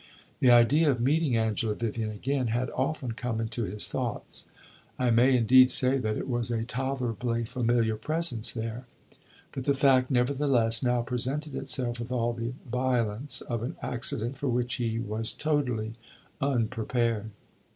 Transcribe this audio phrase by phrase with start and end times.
[0.39, 4.47] The idea of meeting Angela Vivian again had often come into his thoughts;
[4.97, 8.87] I may, indeed, say that it was a tolerably familiar presence there;
[9.51, 14.47] but the fact, nevertheless, now presented itself with all the violence of an accident for
[14.47, 15.93] which he was totally
[16.41, 17.29] unprepared.